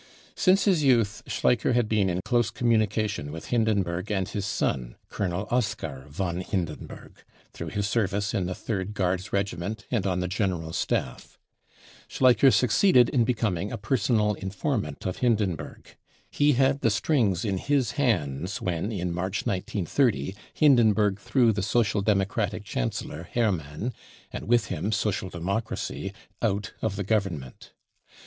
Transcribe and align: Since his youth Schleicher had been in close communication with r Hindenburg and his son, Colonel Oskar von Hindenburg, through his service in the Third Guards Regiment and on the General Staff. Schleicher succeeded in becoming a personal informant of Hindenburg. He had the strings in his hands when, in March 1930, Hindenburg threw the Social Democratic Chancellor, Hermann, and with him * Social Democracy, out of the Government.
Since 0.33 0.63
his 0.65 0.81
youth 0.81 1.21
Schleicher 1.27 1.73
had 1.73 1.87
been 1.87 2.09
in 2.09 2.21
close 2.25 2.49
communication 2.49 3.31
with 3.31 3.43
r 3.43 3.49
Hindenburg 3.51 4.09
and 4.09 4.27
his 4.27 4.47
son, 4.47 4.95
Colonel 5.09 5.47
Oskar 5.51 6.05
von 6.09 6.41
Hindenburg, 6.41 7.23
through 7.53 7.67
his 7.67 7.87
service 7.87 8.33
in 8.33 8.47
the 8.47 8.55
Third 8.55 8.95
Guards 8.95 9.31
Regiment 9.31 9.85
and 9.91 10.07
on 10.07 10.19
the 10.19 10.27
General 10.27 10.73
Staff. 10.73 11.37
Schleicher 12.07 12.49
succeeded 12.51 13.09
in 13.09 13.25
becoming 13.25 13.71
a 13.71 13.77
personal 13.77 14.33
informant 14.33 15.05
of 15.05 15.17
Hindenburg. 15.17 15.95
He 16.31 16.53
had 16.53 16.81
the 16.81 16.89
strings 16.89 17.45
in 17.45 17.59
his 17.59 17.91
hands 17.91 18.59
when, 18.59 18.91
in 18.91 19.11
March 19.13 19.45
1930, 19.45 20.35
Hindenburg 20.55 21.19
threw 21.19 21.53
the 21.53 21.61
Social 21.61 22.01
Democratic 22.01 22.63
Chancellor, 22.63 23.29
Hermann, 23.35 23.93
and 24.33 24.47
with 24.47 24.65
him 24.65 24.91
* 24.91 24.91
Social 24.91 25.29
Democracy, 25.29 26.11
out 26.41 26.73
of 26.81 26.95
the 26.95 27.03
Government. 27.03 27.73